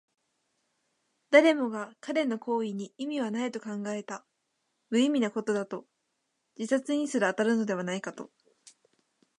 [1.29, 4.25] 誰もが彼の行為に意味はないと考えた。
[4.89, 5.85] 無意味なことだと、
[6.57, 8.31] 自殺にすら当たるのではないかと。